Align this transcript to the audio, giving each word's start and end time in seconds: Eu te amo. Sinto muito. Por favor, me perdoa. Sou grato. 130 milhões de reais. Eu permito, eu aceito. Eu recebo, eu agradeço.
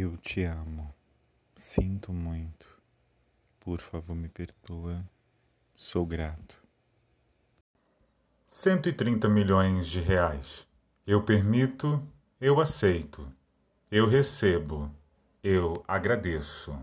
Eu 0.00 0.16
te 0.16 0.44
amo. 0.44 0.94
Sinto 1.56 2.12
muito. 2.12 2.80
Por 3.58 3.80
favor, 3.80 4.14
me 4.14 4.28
perdoa. 4.28 5.04
Sou 5.74 6.06
grato. 6.06 6.62
130 8.48 9.28
milhões 9.28 9.88
de 9.88 9.98
reais. 9.98 10.64
Eu 11.04 11.24
permito, 11.24 12.00
eu 12.40 12.60
aceito. 12.60 13.26
Eu 13.90 14.08
recebo, 14.08 14.88
eu 15.42 15.82
agradeço. 15.88 16.78